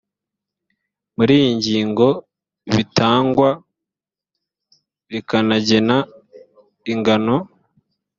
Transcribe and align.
muri 1.15 1.31
iyi 1.39 1.51
ngingo 1.59 2.07
bitangwa 2.75 3.49
rikanagena 5.11 5.97
ingano 6.91 7.35